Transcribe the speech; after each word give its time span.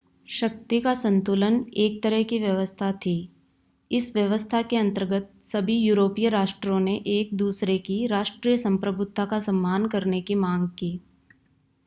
शक्ति 0.29 0.79
का 0.81 0.93
संतुलन 0.93 1.59
एक 1.77 2.01
तरह 2.03 2.21
की 2.23 2.37
व्यवस्था 2.39 2.91
थी 2.91 3.13
इस 3.91 4.11
व्यवस्था 4.15 4.61
के 4.61 4.77
अंतर्गत 4.77 5.29
सभी 5.43 5.77
यूरोपीय 5.77 6.29
राष्ट्रों 6.29 6.79
ने 6.79 6.95
एक-दूसरे 7.07 7.77
की 7.79 8.05
राष्ट्रीय 8.07 8.57
संप्रभुता 8.57 9.25
का 9.25 9.39
सम्मान 9.39 9.87
करने 9.87 10.21
की 10.21 10.35
मांग 10.35 10.67
की 10.69 10.99